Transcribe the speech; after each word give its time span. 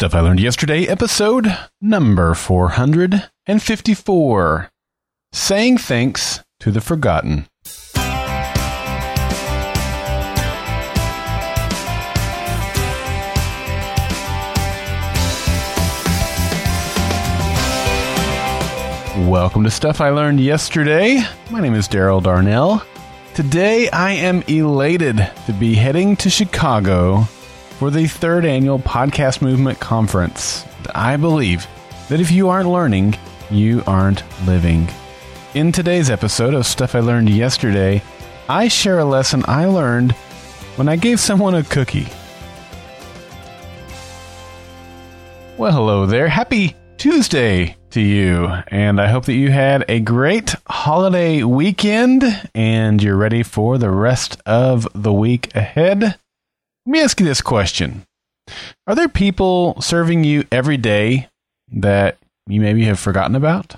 Stuff 0.00 0.14
I 0.14 0.20
Learned 0.20 0.40
Yesterday, 0.40 0.86
episode 0.86 1.54
number 1.82 2.32
454 2.32 4.70
Saying 5.34 5.76
Thanks 5.76 6.40
to 6.60 6.70
the 6.70 6.80
Forgotten. 6.80 7.46
Welcome 19.28 19.64
to 19.64 19.70
Stuff 19.70 20.00
I 20.00 20.08
Learned 20.08 20.40
Yesterday. 20.40 21.20
My 21.50 21.60
name 21.60 21.74
is 21.74 21.86
Daryl 21.86 22.22
Darnell. 22.22 22.82
Today 23.34 23.90
I 23.90 24.12
am 24.12 24.40
elated 24.48 25.30
to 25.44 25.52
be 25.52 25.74
heading 25.74 26.16
to 26.16 26.30
Chicago 26.30 27.28
for 27.80 27.90
the 27.90 28.06
third 28.06 28.44
annual 28.44 28.78
Podcast 28.78 29.40
Movement 29.40 29.80
Conference. 29.80 30.66
I 30.94 31.16
believe 31.16 31.66
that 32.10 32.20
if 32.20 32.30
you 32.30 32.50
aren't 32.50 32.68
learning, 32.68 33.16
you 33.50 33.82
aren't 33.86 34.22
living. 34.46 34.86
In 35.54 35.72
today's 35.72 36.10
episode 36.10 36.52
of 36.52 36.66
Stuff 36.66 36.94
I 36.94 37.00
Learned 37.00 37.30
Yesterday, 37.30 38.02
I 38.50 38.68
share 38.68 38.98
a 38.98 39.04
lesson 39.06 39.44
I 39.48 39.64
learned 39.64 40.12
when 40.76 40.90
I 40.90 40.96
gave 40.96 41.20
someone 41.20 41.54
a 41.54 41.62
cookie. 41.62 42.06
Well, 45.56 45.72
hello 45.72 46.04
there. 46.04 46.28
Happy 46.28 46.76
Tuesday 46.98 47.76
to 47.92 48.00
you. 48.02 48.46
And 48.68 49.00
I 49.00 49.08
hope 49.08 49.24
that 49.24 49.32
you 49.32 49.50
had 49.50 49.86
a 49.88 50.00
great 50.00 50.54
holiday 50.68 51.44
weekend 51.44 52.24
and 52.54 53.02
you're 53.02 53.16
ready 53.16 53.42
for 53.42 53.78
the 53.78 53.90
rest 53.90 54.36
of 54.44 54.86
the 54.94 55.14
week 55.14 55.54
ahead. 55.54 56.18
Let 56.86 56.92
me 56.92 57.00
ask 57.00 57.20
you 57.20 57.26
this 57.26 57.42
question 57.42 58.06
Are 58.86 58.94
there 58.94 59.08
people 59.08 59.80
serving 59.80 60.24
you 60.24 60.44
every 60.50 60.76
day 60.76 61.28
that 61.72 62.18
you 62.46 62.60
maybe 62.60 62.84
have 62.84 62.98
forgotten 62.98 63.36
about? 63.36 63.76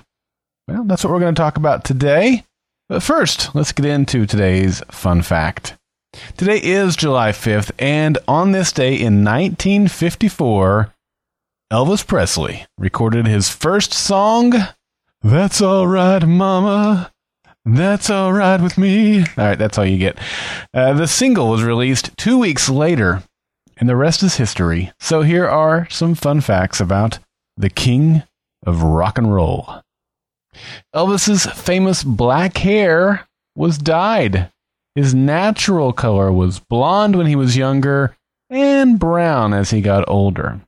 Well, 0.68 0.84
that's 0.84 1.04
what 1.04 1.12
we're 1.12 1.20
going 1.20 1.34
to 1.34 1.40
talk 1.40 1.56
about 1.56 1.84
today. 1.84 2.44
But 2.88 3.02
first, 3.02 3.54
let's 3.54 3.72
get 3.72 3.86
into 3.86 4.26
today's 4.26 4.80
fun 4.90 5.22
fact. 5.22 5.76
Today 6.36 6.58
is 6.58 6.94
July 6.94 7.30
5th, 7.30 7.70
and 7.78 8.18
on 8.28 8.52
this 8.52 8.70
day 8.70 8.92
in 8.92 9.24
1954, 9.24 10.92
Elvis 11.72 12.06
Presley 12.06 12.66
recorded 12.76 13.26
his 13.26 13.48
first 13.48 13.94
song, 13.94 14.52
That's 15.22 15.62
Alright, 15.62 16.26
Mama. 16.26 17.11
That's 17.64 18.10
all 18.10 18.32
right 18.32 18.60
with 18.60 18.76
me. 18.76 19.20
All 19.20 19.26
right, 19.36 19.58
that's 19.58 19.78
all 19.78 19.84
you 19.86 19.98
get. 19.98 20.18
Uh, 20.74 20.94
the 20.94 21.06
single 21.06 21.48
was 21.48 21.62
released 21.62 22.16
two 22.16 22.38
weeks 22.38 22.68
later, 22.68 23.22
and 23.76 23.88
the 23.88 23.96
rest 23.96 24.22
is 24.22 24.36
history. 24.36 24.90
So 24.98 25.22
here 25.22 25.46
are 25.46 25.88
some 25.88 26.14
fun 26.14 26.40
facts 26.40 26.80
about 26.80 27.20
the 27.56 27.70
king 27.70 28.24
of 28.66 28.82
rock 28.82 29.16
and 29.16 29.32
roll. 29.32 29.82
Elvis's 30.94 31.46
famous 31.46 32.02
black 32.02 32.58
hair 32.58 33.28
was 33.54 33.78
dyed. 33.78 34.50
His 34.94 35.14
natural 35.14 35.92
color 35.92 36.32
was 36.32 36.60
blonde 36.60 37.16
when 37.16 37.26
he 37.26 37.36
was 37.36 37.56
younger 37.56 38.16
and 38.50 38.98
brown 38.98 39.54
as 39.54 39.70
he 39.70 39.80
got 39.80 40.08
older. 40.08 40.60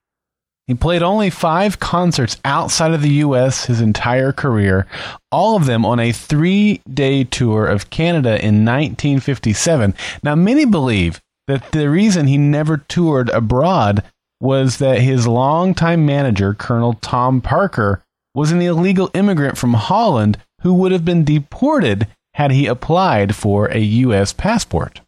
He 0.67 0.75
played 0.75 1.03
only 1.03 1.29
five 1.29 1.79
concerts 1.79 2.39
outside 2.45 2.93
of 2.93 3.03
the 3.03 3.11
U.S. 3.11 3.67
his 3.67 3.83
entire 3.83 4.33
career, 4.33 4.87
all 5.31 5.57
of 5.57 5.67
them 5.67 5.85
on 5.85 6.01
a 6.01 6.11
three 6.11 6.81
day 6.93 7.25
tour 7.25 7.67
of 7.67 7.91
Canada 7.91 8.31
in 8.31 8.65
1957. 8.65 9.95
Now, 10.23 10.35
many 10.35 10.65
believe 10.65 11.21
that 11.49 11.73
the 11.73 11.91
reason 11.91 12.27
he 12.27 12.39
never 12.39 12.79
toured 12.79 13.29
abroad 13.31 14.03
was 14.41 14.79
that 14.79 15.01
his 15.01 15.27
longtime 15.27 16.07
manager, 16.07 16.55
Colonel 16.55 16.95
Tom 16.95 17.43
Parker, 17.43 18.03
was 18.35 18.51
an 18.51 18.63
illegal 18.63 19.11
immigrant 19.13 19.59
from 19.59 19.75
Holland 19.75 20.39
who 20.63 20.73
would 20.75 20.93
have 20.93 21.05
been 21.05 21.25
deported 21.25 22.09
had 22.35 22.51
he 22.51 22.67
applied 22.67 23.37
for 23.37 23.67
a 23.67 23.79
U.S. 23.79 24.33
passport. 24.33 25.03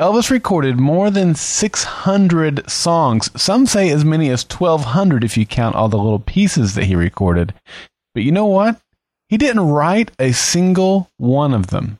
Elvis 0.00 0.30
recorded 0.30 0.80
more 0.80 1.10
than 1.10 1.34
600 1.34 2.70
songs. 2.70 3.30
Some 3.36 3.66
say 3.66 3.90
as 3.90 4.02
many 4.02 4.30
as 4.30 4.48
1,200 4.48 5.22
if 5.22 5.36
you 5.36 5.44
count 5.44 5.76
all 5.76 5.90
the 5.90 5.98
little 5.98 6.18
pieces 6.18 6.74
that 6.74 6.84
he 6.84 6.96
recorded. 6.96 7.52
But 8.14 8.22
you 8.22 8.32
know 8.32 8.46
what? 8.46 8.80
He 9.28 9.36
didn't 9.36 9.68
write 9.68 10.10
a 10.18 10.32
single 10.32 11.10
one 11.18 11.52
of 11.52 11.66
them. 11.66 11.98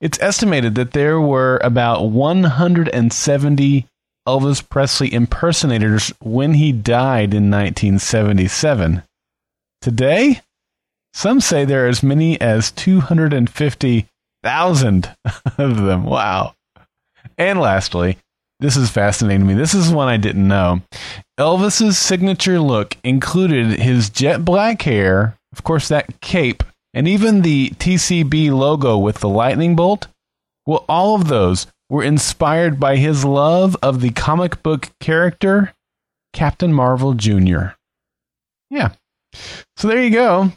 It's 0.00 0.20
estimated 0.20 0.76
that 0.76 0.92
there 0.92 1.20
were 1.20 1.58
about 1.64 2.10
170 2.10 3.86
Elvis 4.26 4.66
Presley 4.68 5.12
impersonators 5.12 6.12
when 6.20 6.54
he 6.54 6.70
died 6.70 7.34
in 7.34 7.50
1977. 7.50 9.02
Today, 9.80 10.42
some 11.12 11.40
say 11.40 11.64
there 11.64 11.86
are 11.86 11.88
as 11.88 12.04
many 12.04 12.40
as 12.40 12.70
250,000 12.70 15.16
of 15.58 15.76
them. 15.76 16.04
Wow. 16.04 16.54
And 17.38 17.60
lastly, 17.60 18.18
this 18.60 18.76
is 18.76 18.90
fascinating 18.90 19.40
to 19.40 19.46
me. 19.46 19.54
This 19.54 19.74
is 19.74 19.90
one 19.90 20.08
I 20.08 20.16
didn't 20.16 20.46
know. 20.46 20.82
Elvis's 21.38 21.98
signature 21.98 22.60
look 22.60 22.96
included 23.02 23.80
his 23.80 24.10
jet 24.10 24.44
black 24.44 24.82
hair, 24.82 25.36
of 25.52 25.64
course, 25.64 25.88
that 25.88 26.20
cape, 26.20 26.62
and 26.92 27.08
even 27.08 27.42
the 27.42 27.70
TCB 27.70 28.50
logo 28.52 28.96
with 28.96 29.18
the 29.18 29.28
lightning 29.28 29.74
bolt. 29.74 30.06
Well, 30.66 30.84
all 30.88 31.16
of 31.16 31.28
those 31.28 31.66
were 31.90 32.04
inspired 32.04 32.80
by 32.80 32.96
his 32.96 33.24
love 33.24 33.76
of 33.82 34.00
the 34.00 34.10
comic 34.10 34.62
book 34.62 34.90
character 35.00 35.74
Captain 36.32 36.72
Marvel 36.72 37.14
Jr. 37.14 37.74
Yeah. 38.70 38.92
So 39.76 39.88
there 39.88 40.02
you 40.02 40.10
go. 40.10 40.52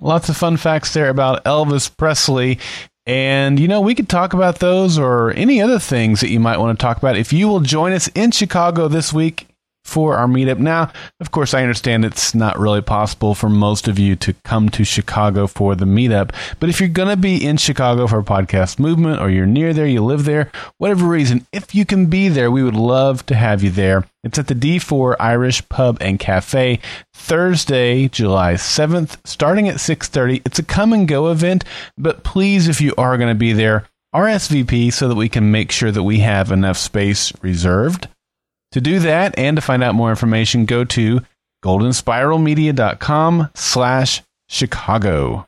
Lots 0.00 0.28
of 0.28 0.36
fun 0.36 0.56
facts 0.56 0.94
there 0.94 1.08
about 1.08 1.44
Elvis 1.44 1.94
Presley. 1.94 2.58
And, 3.04 3.58
you 3.58 3.66
know, 3.66 3.80
we 3.80 3.94
could 3.94 4.08
talk 4.08 4.32
about 4.32 4.60
those 4.60 4.96
or 4.98 5.32
any 5.32 5.60
other 5.60 5.78
things 5.78 6.20
that 6.20 6.30
you 6.30 6.38
might 6.38 6.58
want 6.58 6.78
to 6.78 6.82
talk 6.82 6.98
about. 6.98 7.16
If 7.16 7.32
you 7.32 7.48
will 7.48 7.60
join 7.60 7.92
us 7.92 8.08
in 8.08 8.30
Chicago 8.30 8.86
this 8.86 9.12
week 9.12 9.48
for 9.84 10.16
our 10.16 10.26
meetup. 10.26 10.58
Now, 10.58 10.92
of 11.20 11.30
course, 11.30 11.54
I 11.54 11.62
understand 11.62 12.04
it's 12.04 12.34
not 12.34 12.58
really 12.58 12.80
possible 12.80 13.34
for 13.34 13.48
most 13.48 13.88
of 13.88 13.98
you 13.98 14.16
to 14.16 14.32
come 14.44 14.68
to 14.70 14.84
Chicago 14.84 15.46
for 15.46 15.74
the 15.74 15.84
meetup. 15.84 16.34
But 16.60 16.68
if 16.68 16.80
you're 16.80 16.88
going 16.88 17.08
to 17.08 17.16
be 17.16 17.44
in 17.44 17.56
Chicago 17.56 18.06
for 18.06 18.20
a 18.20 18.24
podcast 18.24 18.78
movement 18.78 19.20
or 19.20 19.28
you're 19.28 19.46
near 19.46 19.72
there, 19.72 19.86
you 19.86 20.04
live 20.04 20.24
there, 20.24 20.50
whatever 20.78 21.06
reason, 21.06 21.46
if 21.52 21.74
you 21.74 21.84
can 21.84 22.06
be 22.06 22.28
there, 22.28 22.50
we 22.50 22.62
would 22.62 22.76
love 22.76 23.26
to 23.26 23.34
have 23.34 23.62
you 23.62 23.70
there. 23.70 24.04
It's 24.24 24.38
at 24.38 24.46
the 24.46 24.54
D4 24.54 25.16
Irish 25.18 25.68
Pub 25.68 25.98
and 26.00 26.18
Cafe, 26.18 26.78
Thursday, 27.12 28.08
July 28.08 28.54
7th, 28.54 29.18
starting 29.24 29.68
at 29.68 29.80
6:30. 29.80 30.42
It's 30.46 30.60
a 30.60 30.62
come 30.62 30.92
and 30.92 31.08
go 31.08 31.30
event, 31.30 31.64
but 31.98 32.22
please 32.22 32.68
if 32.68 32.80
you 32.80 32.94
are 32.96 33.16
going 33.16 33.30
to 33.30 33.38
be 33.38 33.52
there, 33.52 33.88
RSVP 34.14 34.92
so 34.92 35.08
that 35.08 35.16
we 35.16 35.28
can 35.28 35.50
make 35.50 35.72
sure 35.72 35.90
that 35.90 36.02
we 36.02 36.20
have 36.20 36.52
enough 36.52 36.76
space 36.76 37.32
reserved. 37.42 38.08
To 38.72 38.80
do 38.80 38.98
that 39.00 39.38
and 39.38 39.56
to 39.56 39.60
find 39.60 39.82
out 39.82 39.94
more 39.94 40.10
information, 40.10 40.64
go 40.64 40.84
to 40.84 41.20
goldenspiralmedia.com 41.64 43.50
slash 43.54 44.22
Chicago. 44.48 45.46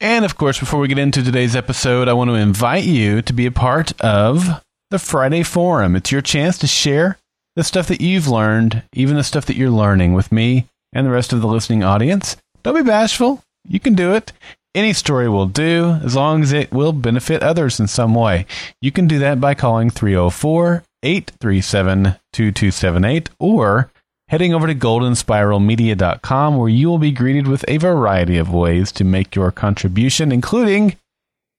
And 0.00 0.24
of 0.24 0.36
course, 0.36 0.58
before 0.58 0.80
we 0.80 0.88
get 0.88 0.98
into 0.98 1.22
today's 1.22 1.54
episode, 1.54 2.08
I 2.08 2.12
want 2.12 2.30
to 2.30 2.34
invite 2.34 2.84
you 2.84 3.22
to 3.22 3.32
be 3.32 3.46
a 3.46 3.52
part 3.52 3.92
of 4.00 4.62
the 4.90 4.98
Friday 4.98 5.42
Forum. 5.42 5.94
It's 5.94 6.10
your 6.10 6.20
chance 6.20 6.58
to 6.58 6.66
share 6.66 7.18
the 7.54 7.64
stuff 7.64 7.88
that 7.88 8.00
you've 8.00 8.28
learned, 8.28 8.82
even 8.92 9.16
the 9.16 9.24
stuff 9.24 9.46
that 9.46 9.56
you're 9.56 9.70
learning 9.70 10.14
with 10.14 10.32
me 10.32 10.66
and 10.92 11.06
the 11.06 11.10
rest 11.10 11.32
of 11.32 11.40
the 11.40 11.46
listening 11.46 11.84
audience. 11.84 12.36
Don't 12.62 12.74
be 12.74 12.82
bashful. 12.82 13.42
You 13.68 13.78
can 13.78 13.94
do 13.94 14.14
it. 14.14 14.32
Any 14.74 14.92
story 14.92 15.28
will 15.28 15.46
do 15.46 15.98
as 16.02 16.16
long 16.16 16.42
as 16.42 16.52
it 16.52 16.72
will 16.72 16.92
benefit 16.92 17.42
others 17.42 17.78
in 17.80 17.86
some 17.86 18.14
way. 18.14 18.46
You 18.80 18.92
can 18.92 19.06
do 19.06 19.18
that 19.18 19.40
by 19.40 19.54
calling 19.54 19.90
304 19.90 20.82
837 21.02 22.16
2278 22.32 23.30
or 23.38 23.90
heading 24.28 24.54
over 24.54 24.66
to 24.66 24.74
goldenspiralmedia.com 24.74 26.56
where 26.56 26.68
you 26.68 26.88
will 26.88 26.98
be 26.98 27.10
greeted 27.10 27.48
with 27.48 27.64
a 27.66 27.78
variety 27.78 28.38
of 28.38 28.52
ways 28.52 28.92
to 28.92 29.04
make 29.04 29.34
your 29.34 29.50
contribution, 29.50 30.30
including 30.30 30.96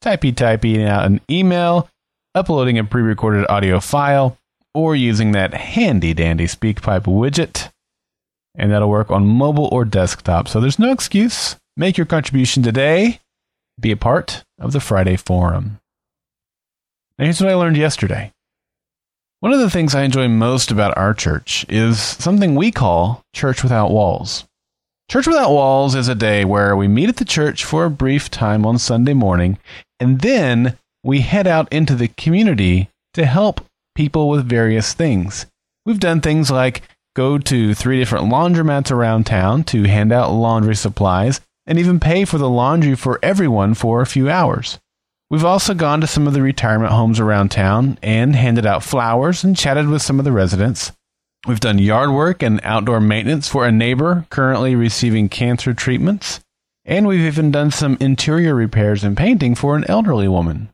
typey 0.01 0.35
typing 0.35 0.83
out 0.83 1.05
an 1.05 1.19
email, 1.29 1.89
uploading 2.33 2.77
a 2.77 2.83
pre 2.83 3.01
recorded 3.01 3.45
audio 3.49 3.79
file, 3.79 4.37
or 4.73 4.95
using 4.95 5.33
that 5.33 5.53
handy 5.53 6.13
dandy 6.13 6.45
SpeakPipe 6.45 7.03
widget. 7.03 7.69
And 8.55 8.71
that'll 8.71 8.89
work 8.89 9.11
on 9.11 9.27
mobile 9.27 9.69
or 9.71 9.85
desktop. 9.85 10.47
So 10.47 10.59
there's 10.59 10.79
no 10.79 10.91
excuse. 10.91 11.55
Make 11.77 11.97
your 11.97 12.05
contribution 12.05 12.63
today. 12.63 13.19
Be 13.79 13.91
a 13.91 13.97
part 13.97 14.43
of 14.59 14.71
the 14.71 14.79
Friday 14.79 15.15
Forum. 15.15 15.79
Now, 17.17 17.25
here's 17.25 17.41
what 17.41 17.49
I 17.49 17.55
learned 17.55 17.77
yesterday. 17.77 18.31
One 19.41 19.53
of 19.53 19.59
the 19.59 19.71
things 19.71 19.95
I 19.95 20.03
enjoy 20.03 20.27
most 20.27 20.69
about 20.69 20.95
our 20.95 21.15
church 21.15 21.65
is 21.67 21.99
something 21.99 22.53
we 22.53 22.69
call 22.69 23.23
Church 23.33 23.63
Without 23.63 23.89
Walls. 23.89 24.45
Church 25.09 25.25
Without 25.25 25.49
Walls 25.49 25.95
is 25.95 26.07
a 26.07 26.13
day 26.13 26.45
where 26.45 26.75
we 26.75 26.87
meet 26.87 27.09
at 27.09 27.15
the 27.15 27.25
church 27.25 27.65
for 27.65 27.83
a 27.83 27.89
brief 27.89 28.29
time 28.29 28.67
on 28.67 28.77
Sunday 28.77 29.15
morning, 29.15 29.57
and 29.99 30.21
then 30.21 30.77
we 31.03 31.21
head 31.21 31.47
out 31.47 31.67
into 31.73 31.95
the 31.95 32.09
community 32.09 32.89
to 33.15 33.25
help 33.25 33.65
people 33.95 34.29
with 34.29 34.47
various 34.47 34.93
things. 34.93 35.47
We've 35.87 35.99
done 35.99 36.21
things 36.21 36.51
like 36.51 36.83
go 37.15 37.39
to 37.39 37.73
three 37.73 37.97
different 37.97 38.31
laundromats 38.31 38.91
around 38.91 39.25
town 39.25 39.63
to 39.63 39.85
hand 39.85 40.11
out 40.11 40.31
laundry 40.31 40.75
supplies 40.75 41.41
and 41.65 41.79
even 41.79 41.99
pay 41.99 42.25
for 42.25 42.37
the 42.37 42.47
laundry 42.47 42.93
for 42.93 43.17
everyone 43.23 43.73
for 43.73 44.01
a 44.01 44.05
few 44.05 44.29
hours. 44.29 44.77
We've 45.31 45.45
also 45.45 45.73
gone 45.73 46.01
to 46.01 46.07
some 46.07 46.27
of 46.27 46.33
the 46.33 46.41
retirement 46.41 46.91
homes 46.91 47.17
around 47.17 47.51
town 47.51 47.97
and 48.03 48.35
handed 48.35 48.65
out 48.65 48.83
flowers 48.83 49.45
and 49.45 49.55
chatted 49.55 49.87
with 49.87 50.01
some 50.01 50.19
of 50.19 50.25
the 50.25 50.31
residents. 50.33 50.91
We've 51.47 51.61
done 51.61 51.79
yard 51.79 52.11
work 52.11 52.43
and 52.43 52.59
outdoor 52.63 52.99
maintenance 52.99 53.47
for 53.47 53.65
a 53.65 53.71
neighbor 53.71 54.25
currently 54.29 54.75
receiving 54.75 55.29
cancer 55.29 55.73
treatments. 55.73 56.41
And 56.83 57.07
we've 57.07 57.21
even 57.21 57.49
done 57.49 57.71
some 57.71 57.95
interior 58.01 58.53
repairs 58.53 59.05
and 59.05 59.15
painting 59.15 59.55
for 59.55 59.77
an 59.77 59.85
elderly 59.87 60.27
woman. 60.27 60.67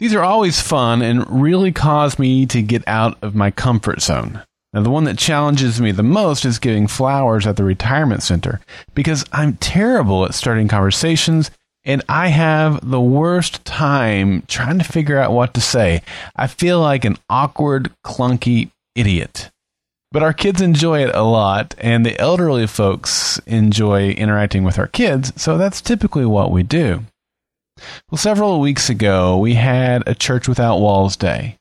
These 0.00 0.14
are 0.14 0.22
always 0.22 0.60
fun 0.60 1.00
and 1.00 1.24
really 1.42 1.72
cause 1.72 2.18
me 2.18 2.44
to 2.44 2.60
get 2.60 2.86
out 2.86 3.16
of 3.22 3.34
my 3.34 3.50
comfort 3.50 4.02
zone. 4.02 4.42
Now, 4.74 4.82
the 4.82 4.90
one 4.90 5.04
that 5.04 5.16
challenges 5.16 5.80
me 5.80 5.92
the 5.92 6.02
most 6.02 6.44
is 6.44 6.58
giving 6.58 6.88
flowers 6.88 7.46
at 7.46 7.56
the 7.56 7.64
retirement 7.64 8.22
center 8.22 8.60
because 8.94 9.24
I'm 9.32 9.54
terrible 9.56 10.26
at 10.26 10.34
starting 10.34 10.68
conversations 10.68 11.50
and 11.86 12.02
I 12.08 12.28
have 12.28 12.90
the 12.90 13.00
worst 13.00 13.64
time 13.64 14.42
trying 14.48 14.78
to 14.78 14.84
figure 14.84 15.18
out 15.18 15.32
what 15.32 15.54
to 15.54 15.60
say. 15.60 16.02
I 16.34 16.48
feel 16.48 16.80
like 16.80 17.04
an 17.04 17.16
awkward, 17.30 17.92
clunky 18.04 18.70
idiot. 18.96 19.50
But 20.10 20.24
our 20.24 20.32
kids 20.32 20.60
enjoy 20.60 21.04
it 21.04 21.14
a 21.14 21.22
lot, 21.22 21.74
and 21.78 22.04
the 22.04 22.18
elderly 22.18 22.66
folks 22.66 23.38
enjoy 23.46 24.10
interacting 24.10 24.64
with 24.64 24.78
our 24.78 24.86
kids, 24.88 25.32
so 25.40 25.56
that's 25.56 25.80
typically 25.80 26.26
what 26.26 26.50
we 26.50 26.62
do. 26.62 27.04
Well, 28.10 28.18
several 28.18 28.60
weeks 28.60 28.88
ago, 28.88 29.38
we 29.38 29.54
had 29.54 30.02
a 30.06 30.14
Church 30.14 30.48
Without 30.48 30.80
Walls 30.80 31.16
Day. 31.16 31.56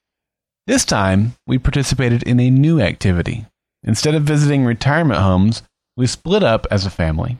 This 0.67 0.85
time, 0.85 1.35
we 1.45 1.59
participated 1.59 2.23
in 2.23 2.39
a 2.39 2.49
new 2.49 2.81
activity. 2.81 3.45
Instead 3.83 4.15
of 4.15 4.23
visiting 4.23 4.65
retirement 4.65 5.19
homes, 5.19 5.61
we 5.97 6.07
split 6.07 6.41
up 6.41 6.65
as 6.71 6.85
a 6.85 6.89
family. 6.89 7.37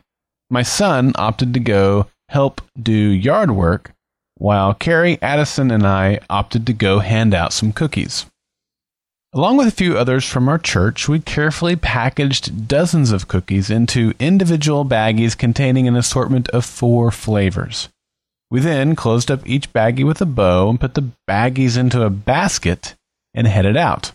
My 0.49 0.61
son 0.61 1.13
opted 1.15 1.53
to 1.55 1.59
go 1.59 2.07
help 2.29 2.61
do 2.81 2.91
yard 2.91 3.51
work, 3.51 3.91
while 4.37 4.73
Carrie, 4.73 5.19
Addison, 5.21 5.71
and 5.71 5.85
I 5.85 6.19
opted 6.29 6.65
to 6.67 6.73
go 6.73 6.99
hand 6.99 7.33
out 7.33 7.53
some 7.53 7.71
cookies. 7.71 8.25
Along 9.33 9.57
with 9.57 9.67
a 9.67 9.71
few 9.71 9.97
others 9.97 10.25
from 10.25 10.47
our 10.47 10.57
church, 10.57 11.09
we 11.09 11.19
carefully 11.19 11.75
packaged 11.75 12.69
dozens 12.69 13.11
of 13.11 13.27
cookies 13.27 13.69
into 13.69 14.13
individual 14.17 14.85
baggies 14.85 15.37
containing 15.37 15.89
an 15.89 15.97
assortment 15.97 16.47
of 16.49 16.63
four 16.63 17.11
flavors. 17.11 17.89
We 18.49 18.61
then 18.61 18.95
closed 18.95 19.29
up 19.29 19.41
each 19.45 19.73
baggie 19.73 20.05
with 20.05 20.21
a 20.21 20.25
bow 20.25 20.69
and 20.69 20.79
put 20.79 20.93
the 20.93 21.09
baggies 21.29 21.77
into 21.77 22.03
a 22.03 22.09
basket 22.09 22.95
and 23.33 23.45
headed 23.45 23.75
out. 23.75 24.13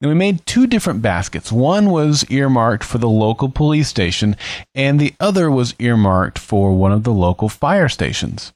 And 0.00 0.10
we 0.10 0.14
made 0.14 0.44
two 0.44 0.66
different 0.66 1.00
baskets. 1.00 1.50
One 1.50 1.90
was 1.90 2.24
earmarked 2.30 2.84
for 2.84 2.98
the 2.98 3.08
local 3.08 3.48
police 3.48 3.88
station, 3.88 4.36
and 4.74 5.00
the 5.00 5.14
other 5.18 5.50
was 5.50 5.74
earmarked 5.78 6.38
for 6.38 6.74
one 6.74 6.92
of 6.92 7.04
the 7.04 7.12
local 7.12 7.48
fire 7.48 7.88
stations. 7.88 8.52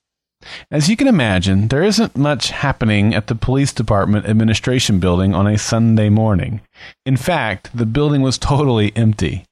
As 0.70 0.88
you 0.88 0.96
can 0.96 1.08
imagine, 1.08 1.68
there 1.68 1.82
isn't 1.82 2.16
much 2.16 2.50
happening 2.50 3.14
at 3.14 3.26
the 3.26 3.34
police 3.34 3.72
department 3.72 4.26
administration 4.26 4.98
building 4.98 5.34
on 5.34 5.46
a 5.46 5.58
Sunday 5.58 6.08
morning. 6.08 6.60
In 7.04 7.16
fact, 7.16 7.70
the 7.74 7.86
building 7.86 8.22
was 8.22 8.38
totally 8.38 8.94
empty. 8.96 9.44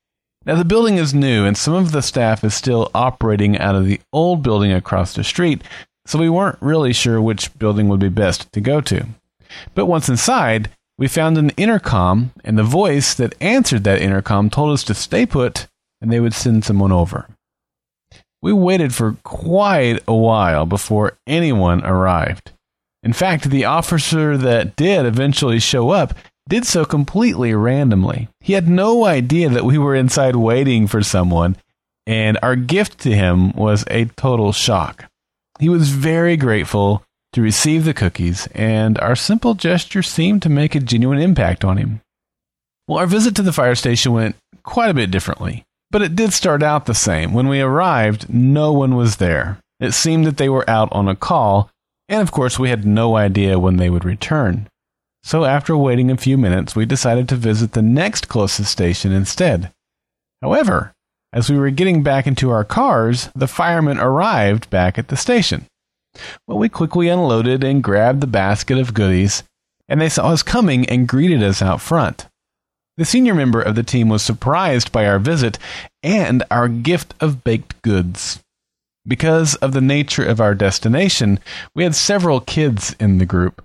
Now, 0.46 0.54
the 0.54 0.64
building 0.64 0.96
is 0.96 1.12
new, 1.12 1.44
and 1.44 1.56
some 1.56 1.74
of 1.74 1.92
the 1.92 2.00
staff 2.00 2.42
is 2.42 2.54
still 2.54 2.90
operating 2.94 3.58
out 3.58 3.74
of 3.74 3.84
the 3.84 4.00
old 4.12 4.42
building 4.42 4.72
across 4.72 5.12
the 5.12 5.24
street, 5.24 5.62
so 6.06 6.18
we 6.18 6.30
weren't 6.30 6.56
really 6.62 6.94
sure 6.94 7.20
which 7.20 7.56
building 7.58 7.88
would 7.88 8.00
be 8.00 8.08
best 8.08 8.50
to 8.52 8.60
go 8.60 8.80
to. 8.80 9.06
But 9.74 9.86
once 9.86 10.08
inside, 10.08 10.70
we 10.98 11.06
found 11.06 11.38
an 11.38 11.50
intercom, 11.50 12.32
and 12.44 12.58
the 12.58 12.64
voice 12.64 13.14
that 13.14 13.40
answered 13.40 13.84
that 13.84 14.02
intercom 14.02 14.50
told 14.50 14.72
us 14.72 14.82
to 14.84 14.94
stay 14.94 15.24
put 15.24 15.68
and 16.00 16.12
they 16.12 16.20
would 16.20 16.34
send 16.34 16.64
someone 16.64 16.92
over. 16.92 17.28
We 18.42 18.52
waited 18.52 18.94
for 18.94 19.16
quite 19.24 20.00
a 20.06 20.14
while 20.14 20.66
before 20.66 21.18
anyone 21.26 21.84
arrived. 21.84 22.52
In 23.02 23.12
fact, 23.12 23.50
the 23.50 23.64
officer 23.64 24.36
that 24.36 24.76
did 24.76 25.06
eventually 25.06 25.60
show 25.60 25.90
up 25.90 26.14
did 26.48 26.66
so 26.66 26.84
completely 26.84 27.54
randomly. 27.54 28.28
He 28.40 28.54
had 28.54 28.68
no 28.68 29.04
idea 29.04 29.48
that 29.50 29.64
we 29.64 29.78
were 29.78 29.94
inside 29.94 30.36
waiting 30.36 30.86
for 30.86 31.02
someone, 31.02 31.56
and 32.06 32.38
our 32.42 32.56
gift 32.56 32.98
to 33.00 33.14
him 33.14 33.52
was 33.52 33.84
a 33.88 34.06
total 34.16 34.52
shock. 34.52 35.06
He 35.60 35.68
was 35.68 35.90
very 35.90 36.36
grateful 36.36 37.02
to 37.32 37.42
receive 37.42 37.84
the 37.84 37.94
cookies, 37.94 38.48
and 38.54 38.98
our 39.00 39.16
simple 39.16 39.54
gesture 39.54 40.02
seemed 40.02 40.42
to 40.42 40.48
make 40.48 40.74
a 40.74 40.80
genuine 40.80 41.20
impact 41.20 41.64
on 41.64 41.76
him. 41.76 42.00
Well, 42.86 42.98
our 42.98 43.06
visit 43.06 43.36
to 43.36 43.42
the 43.42 43.52
fire 43.52 43.74
station 43.74 44.12
went 44.12 44.36
quite 44.62 44.90
a 44.90 44.94
bit 44.94 45.10
differently. 45.10 45.64
But 45.90 46.02
it 46.02 46.16
did 46.16 46.32
start 46.32 46.62
out 46.62 46.86
the 46.86 46.94
same. 46.94 47.32
When 47.32 47.48
we 47.48 47.60
arrived, 47.60 48.28
no 48.28 48.72
one 48.72 48.94
was 48.94 49.16
there. 49.16 49.58
It 49.80 49.92
seemed 49.92 50.26
that 50.26 50.36
they 50.36 50.48
were 50.48 50.68
out 50.68 50.88
on 50.92 51.08
a 51.08 51.16
call, 51.16 51.70
and 52.08 52.20
of 52.20 52.32
course, 52.32 52.58
we 52.58 52.68
had 52.68 52.84
no 52.84 53.16
idea 53.16 53.58
when 53.58 53.76
they 53.76 53.88
would 53.88 54.04
return. 54.04 54.68
So, 55.22 55.44
after 55.44 55.76
waiting 55.76 56.10
a 56.10 56.16
few 56.16 56.36
minutes, 56.36 56.76
we 56.76 56.84
decided 56.84 57.28
to 57.28 57.36
visit 57.36 57.72
the 57.72 57.82
next 57.82 58.28
closest 58.28 58.70
station 58.70 59.12
instead. 59.12 59.72
However, 60.42 60.92
as 61.32 61.50
we 61.50 61.58
were 61.58 61.70
getting 61.70 62.02
back 62.02 62.26
into 62.26 62.50
our 62.50 62.64
cars, 62.64 63.30
the 63.34 63.48
firemen 63.48 63.98
arrived 63.98 64.70
back 64.70 64.98
at 64.98 65.08
the 65.08 65.16
station. 65.16 65.66
Well, 66.46 66.58
we 66.58 66.68
quickly 66.68 67.08
unloaded 67.08 67.64
and 67.64 67.82
grabbed 67.82 68.20
the 68.20 68.26
basket 68.26 68.78
of 68.78 68.94
goodies, 68.94 69.42
and 69.88 70.00
they 70.00 70.08
saw 70.08 70.28
us 70.28 70.42
coming 70.42 70.88
and 70.88 71.08
greeted 71.08 71.42
us 71.42 71.62
out 71.62 71.80
front. 71.80 72.26
The 72.96 73.04
senior 73.04 73.34
member 73.34 73.62
of 73.62 73.76
the 73.76 73.82
team 73.82 74.08
was 74.08 74.22
surprised 74.22 74.90
by 74.90 75.06
our 75.06 75.18
visit 75.18 75.58
and 76.02 76.42
our 76.50 76.68
gift 76.68 77.14
of 77.20 77.44
baked 77.44 77.80
goods. 77.82 78.40
Because 79.06 79.54
of 79.56 79.72
the 79.72 79.80
nature 79.80 80.24
of 80.24 80.40
our 80.40 80.54
destination, 80.54 81.38
we 81.74 81.84
had 81.84 81.94
several 81.94 82.40
kids 82.40 82.96
in 82.98 83.18
the 83.18 83.24
group. 83.24 83.64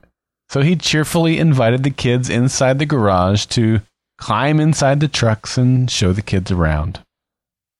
So 0.49 0.61
he 0.61 0.75
cheerfully 0.75 1.39
invited 1.39 1.83
the 1.83 1.89
kids 1.89 2.29
inside 2.29 2.77
the 2.77 2.85
garage 2.85 3.45
to 3.47 3.81
climb 4.19 4.59
inside 4.59 4.99
the 4.99 5.07
trucks 5.07 5.57
and 5.57 5.89
show 5.89 6.13
the 6.13 6.21
kids 6.21 6.51
around. 6.51 6.99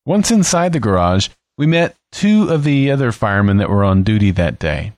Once 0.06 0.32
inside 0.32 0.74
the 0.74 0.80
garage, 0.80 1.30
we 1.58 1.68
met 1.68 1.96
two 2.14 2.50
of 2.50 2.64
the 2.64 2.90
other 2.90 3.12
firemen 3.12 3.58
that 3.58 3.70
were 3.70 3.84
on 3.84 4.04
duty 4.04 4.32
that 4.32 4.60
day. 4.60 4.94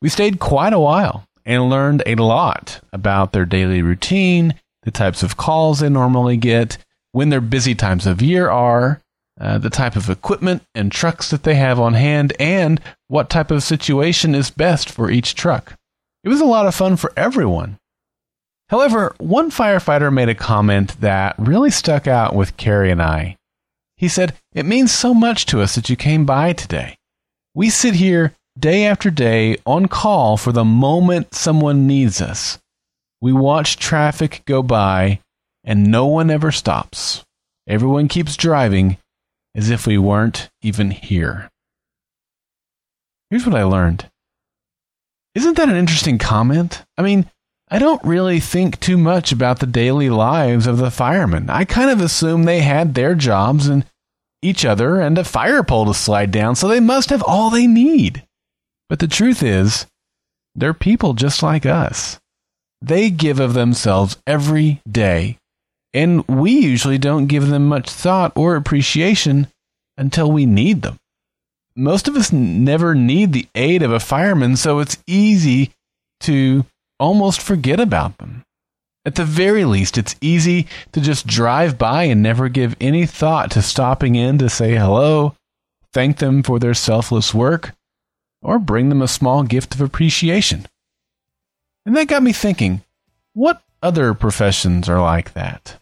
We 0.00 0.08
stayed 0.08 0.38
quite 0.38 0.72
a 0.72 0.78
while 0.78 1.24
and 1.44 1.68
learned 1.68 2.04
a 2.06 2.14
lot 2.14 2.80
about 2.92 3.32
their 3.32 3.44
daily 3.44 3.82
routine 3.82 4.54
the 4.84 4.90
types 4.90 5.22
of 5.22 5.36
calls 5.36 5.80
they 5.80 5.88
normally 5.88 6.36
get, 6.36 6.78
when 7.12 7.30
their 7.30 7.40
busy 7.40 7.74
times 7.74 8.06
of 8.06 8.22
year 8.22 8.48
are, 8.48 9.00
uh, 9.40 9.58
the 9.58 9.70
type 9.70 9.96
of 9.96 10.08
equipment 10.08 10.62
and 10.74 10.92
trucks 10.92 11.30
that 11.30 11.42
they 11.42 11.54
have 11.54 11.80
on 11.80 11.94
hand, 11.94 12.32
and 12.38 12.80
what 13.08 13.30
type 13.30 13.50
of 13.50 13.62
situation 13.62 14.34
is 14.34 14.50
best 14.50 14.88
for 14.88 15.10
each 15.10 15.34
truck. 15.34 15.74
It 16.22 16.28
was 16.28 16.40
a 16.40 16.46
lot 16.46 16.66
of 16.66 16.74
fun 16.74 16.96
for 16.96 17.12
everyone. 17.16 17.78
However, 18.68 19.14
one 19.18 19.50
firefighter 19.50 20.12
made 20.12 20.28
a 20.28 20.34
comment 20.34 21.00
that 21.00 21.34
really 21.38 21.70
stuck 21.70 22.06
out 22.06 22.34
with 22.34 22.56
Carrie 22.56 22.90
and 22.90 23.02
I. 23.02 23.36
He 23.96 24.08
said, 24.08 24.34
It 24.52 24.66
means 24.66 24.92
so 24.92 25.14
much 25.14 25.46
to 25.46 25.60
us 25.60 25.74
that 25.74 25.88
you 25.88 25.96
came 25.96 26.26
by 26.26 26.52
today. 26.52 26.96
We 27.54 27.70
sit 27.70 27.94
here 27.94 28.34
day 28.58 28.84
after 28.84 29.10
day 29.10 29.58
on 29.66 29.86
call 29.86 30.36
for 30.36 30.52
the 30.52 30.64
moment 30.64 31.34
someone 31.34 31.86
needs 31.86 32.20
us. 32.20 32.58
We 33.20 33.32
watch 33.32 33.78
traffic 33.78 34.42
go 34.46 34.62
by 34.62 35.20
and 35.64 35.90
no 35.90 36.06
one 36.06 36.30
ever 36.30 36.52
stops. 36.52 37.24
Everyone 37.66 38.08
keeps 38.08 38.36
driving 38.36 38.98
as 39.54 39.70
if 39.70 39.86
we 39.86 39.96
weren't 39.96 40.50
even 40.62 40.90
here. 40.90 41.48
Here's 43.30 43.46
what 43.46 43.54
I 43.54 43.64
learned. 43.64 44.10
Isn't 45.34 45.56
that 45.56 45.68
an 45.68 45.76
interesting 45.76 46.18
comment? 46.18 46.84
I 46.98 47.02
mean, 47.02 47.30
I 47.74 47.80
don't 47.80 48.04
really 48.04 48.38
think 48.38 48.78
too 48.78 48.96
much 48.96 49.32
about 49.32 49.58
the 49.58 49.66
daily 49.66 50.08
lives 50.08 50.68
of 50.68 50.78
the 50.78 50.92
firemen. 50.92 51.50
I 51.50 51.64
kind 51.64 51.90
of 51.90 52.00
assume 52.00 52.44
they 52.44 52.60
had 52.60 52.94
their 52.94 53.16
jobs 53.16 53.66
and 53.66 53.84
each 54.42 54.64
other 54.64 55.00
and 55.00 55.18
a 55.18 55.24
fire 55.24 55.64
pole 55.64 55.86
to 55.86 55.94
slide 55.94 56.30
down, 56.30 56.54
so 56.54 56.68
they 56.68 56.78
must 56.78 57.10
have 57.10 57.24
all 57.24 57.50
they 57.50 57.66
need. 57.66 58.22
But 58.88 59.00
the 59.00 59.08
truth 59.08 59.42
is, 59.42 59.86
they're 60.54 60.72
people 60.72 61.14
just 61.14 61.42
like 61.42 61.66
us 61.66 62.20
they 62.80 63.10
give 63.10 63.40
of 63.40 63.54
themselves 63.54 64.18
every 64.24 64.80
day. 64.88 65.36
And 65.92 66.24
we 66.28 66.52
usually 66.52 66.98
don't 66.98 67.26
give 67.26 67.48
them 67.48 67.66
much 67.66 67.90
thought 67.90 68.30
or 68.36 68.54
appreciation 68.54 69.48
until 69.98 70.30
we 70.30 70.46
need 70.46 70.82
them. 70.82 70.96
Most 71.74 72.06
of 72.06 72.14
us 72.14 72.30
never 72.30 72.94
need 72.94 73.32
the 73.32 73.48
aid 73.56 73.82
of 73.82 73.90
a 73.90 73.98
fireman, 73.98 74.54
so 74.54 74.78
it's 74.78 75.02
easy 75.08 75.72
to 76.20 76.66
almost 76.98 77.40
forget 77.40 77.80
about 77.80 78.18
them. 78.18 78.42
At 79.06 79.16
the 79.16 79.24
very 79.24 79.64
least, 79.64 79.98
it's 79.98 80.16
easy 80.20 80.66
to 80.92 81.00
just 81.00 81.26
drive 81.26 81.76
by 81.76 82.04
and 82.04 82.22
never 82.22 82.48
give 82.48 82.76
any 82.80 83.04
thought 83.04 83.50
to 83.52 83.62
stopping 83.62 84.14
in 84.14 84.38
to 84.38 84.48
say 84.48 84.74
hello, 84.74 85.34
thank 85.92 86.18
them 86.18 86.42
for 86.42 86.58
their 86.58 86.74
selfless 86.74 87.34
work, 87.34 87.72
or 88.42 88.58
bring 88.58 88.88
them 88.88 89.02
a 89.02 89.08
small 89.08 89.42
gift 89.42 89.74
of 89.74 89.82
appreciation. 89.82 90.66
And 91.84 91.94
that 91.96 92.08
got 92.08 92.22
me 92.22 92.32
thinking 92.32 92.82
what 93.34 93.62
other 93.82 94.14
professions 94.14 94.88
are 94.88 95.00
like 95.00 95.34
that. 95.34 95.76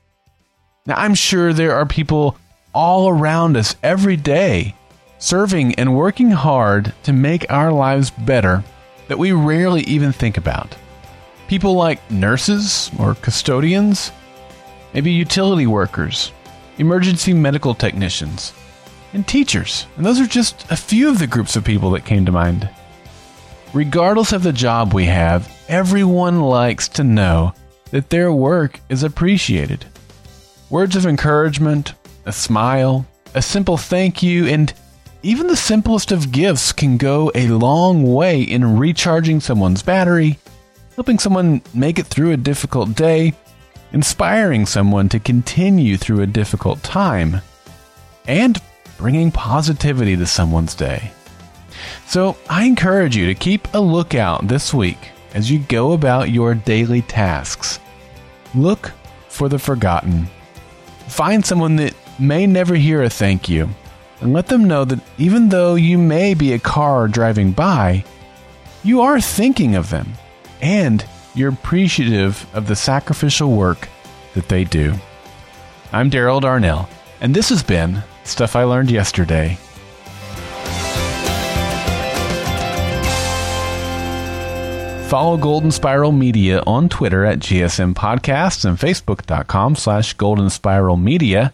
Now, 0.85 0.97
I'm 0.97 1.15
sure 1.15 1.53
there 1.53 1.77
are 1.77 1.87
people 1.87 2.37
all 2.75 3.09
around 3.09 3.57
us 3.57 3.77
every 3.83 4.17
day 4.17 4.75
serving 5.19 5.77
and 5.77 5.97
working 5.97 6.33
hard 6.33 6.93
to 7.05 7.13
make 7.13 7.47
our 7.49 7.71
lives 7.71 8.11
better 8.11 8.65
that 9.07 9.19
we 9.19 9.31
rarely 9.31 9.83
even 9.83 10.11
think 10.11 10.37
about. 10.37 10.75
People 11.53 11.75
like 11.75 12.11
nurses 12.11 12.91
or 12.99 13.15
custodians, 13.17 14.11
maybe 14.95 15.13
utility 15.13 15.67
workers, 15.67 16.33
emergency 16.79 17.35
medical 17.35 17.75
technicians, 17.75 18.55
and 19.13 19.29
teachers. 19.29 19.87
And 19.99 20.07
those 20.07 20.19
are 20.19 20.27
just 20.27 20.65
a 20.71 20.77
few 20.77 21.11
of 21.11 21.19
the 21.19 21.27
groups 21.27 21.55
of 21.55 21.63
people 21.63 21.91
that 21.91 22.07
came 22.07 22.25
to 22.25 22.33
mind. 22.33 22.71
Regardless 23.75 24.33
of 24.33 24.43
the 24.43 24.53
job 24.55 24.95
we 24.95 25.05
have, 25.05 25.55
everyone 25.69 26.41
likes 26.41 26.89
to 26.89 27.05
know 27.05 27.53
that 27.91 28.09
their 28.09 28.33
work 28.33 28.81
is 28.89 29.03
appreciated. 29.03 29.85
Words 30.71 30.97
of 30.97 31.05
encouragement, 31.05 31.93
a 32.25 32.33
smile, 32.33 33.05
a 33.35 33.43
simple 33.43 33.77
thank 33.77 34.23
you, 34.23 34.47
and 34.47 34.73
even 35.23 35.49
the 35.49 35.57
simplest 35.57 36.13
of 36.13 36.33
gifts 36.33 36.73
can 36.73 36.97
go 36.97 37.31
a 37.35 37.49
long 37.49 38.11
way 38.15 38.41
in 38.41 38.79
recharging 38.79 39.39
someone's 39.39 39.83
battery, 39.83 40.39
helping 40.95 41.19
someone 41.19 41.63
make 41.75 41.99
it 41.99 42.07
through 42.07 42.33
a 42.33 42.37
difficult 42.37 42.95
day, 42.95 43.33
inspiring 43.93 44.67
someone 44.67 45.09
to 45.09 45.19
continue 45.19 45.97
through 45.97 46.21
a 46.21 46.27
difficult 46.27 46.83
time, 46.83 47.41
and 48.27 48.61
bringing 48.99 49.31
positivity 49.31 50.17
to 50.17 50.27
someone's 50.27 50.75
day. 50.75 51.11
So 52.07 52.37
I 52.49 52.65
encourage 52.65 53.17
you 53.17 53.27
to 53.27 53.35
keep 53.35 53.73
a 53.75 53.81
lookout 53.81 54.47
this 54.47 54.73
week 54.73 54.99
as 55.35 55.51
you 55.51 55.59
go 55.61 55.93
about 55.93 56.31
your 56.31 56.55
daily 56.55 57.03
tasks. 57.03 57.81
Look 58.55 58.93
for 59.29 59.49
the 59.49 59.59
forgotten. 59.59 60.29
Find 61.09 61.45
someone 61.45 61.77
that 61.77 61.95
may 62.19 62.47
never 62.47 62.75
hear 62.75 63.03
a 63.03 63.11
thank 63.11 63.49
you 63.49 63.69
and 64.21 64.33
let 64.33 64.47
them 64.47 64.65
know 64.65 64.85
that 64.85 65.01
even 65.19 65.49
though 65.49 65.75
you 65.75 65.99
may 65.99 66.35
be 66.35 66.53
a 66.53 66.59
car 66.59 67.09
driving 67.09 67.51
by, 67.51 68.05
you 68.85 69.01
are 69.01 69.21
thinking 69.21 69.75
of 69.75 69.91
them 69.91 70.13
and 70.63 71.05
you're 71.35 71.51
appreciative 71.51 72.47
of 72.55 72.67
the 72.67 72.77
sacrificial 72.77 73.53
work 73.53 73.89
that 74.35 74.49
they 74.49 74.65
do. 74.65 74.95
I'm 75.93 76.11
Daryl 76.11 76.41
Darnell, 76.41 76.89
and 77.21 77.35
this 77.35 77.51
has 77.51 77.63
been 77.63 78.03
Stuff 78.25 78.57
I 78.57 78.65
Learned 78.65 78.91
Yesterday. 78.91 79.59
Follow 85.09 85.37
Golden 85.37 85.71
Spiral 85.71 86.11
Media 86.11 86.63
on 86.67 86.89
Twitter 86.89 87.27
at 87.27 87.41
GSM 87.41 87.93
Podcasts 87.93 88.65
and 88.65 88.79
Facebook.com 88.79 89.77
slash 89.77 90.15
Golden 90.15 90.49
Spiral 90.49 90.97
Media. 90.97 91.53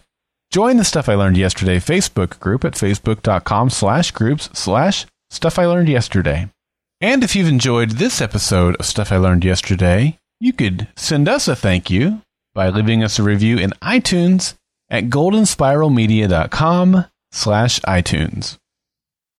Join 0.49 0.77
the 0.77 0.85
Stuff 0.85 1.09
I 1.09 1.15
Learned 1.15 1.35
Yesterday 1.35 1.77
Facebook 1.77 2.39
group 2.39 2.63
at 2.63 2.73
facebook.com 2.73 3.69
slash 3.69 4.11
groups 4.11 4.49
slash 4.53 5.05
Stuff 5.29 5.59
I 5.59 5.65
Learned 5.65 5.89
Yesterday. 5.89 6.49
And 7.01 7.23
if 7.23 7.33
you've 7.33 7.47
enjoyed 7.47 7.91
this 7.91 8.19
episode 8.19 8.75
of 8.75 8.85
Stuff 8.85 9.13
I 9.13 9.17
Learned 9.17 9.45
Yesterday, 9.45 10.19
you 10.41 10.51
could 10.51 10.89
send 10.97 11.29
us 11.29 11.47
a 11.47 11.55
thank 11.55 11.89
you 11.89 12.21
by 12.53 12.67
leaving 12.67 13.05
us 13.05 13.17
a 13.17 13.23
review 13.23 13.57
in 13.57 13.69
iTunes 13.81 14.55
at 14.89 15.05
goldenspiralmedia.com 15.05 17.05
slash 17.31 17.79
iTunes. 17.81 18.57